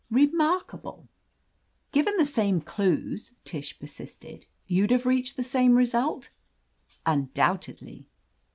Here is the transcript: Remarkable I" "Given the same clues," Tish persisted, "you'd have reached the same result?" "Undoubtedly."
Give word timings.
Remarkable 0.09 1.03
I" 1.03 1.09
"Given 1.91 2.17
the 2.17 2.25
same 2.25 2.59
clues," 2.59 3.33
Tish 3.45 3.77
persisted, 3.77 4.47
"you'd 4.65 4.89
have 4.89 5.05
reached 5.05 5.35
the 5.37 5.43
same 5.43 5.77
result?" 5.77 6.31
"Undoubtedly." 7.05 8.07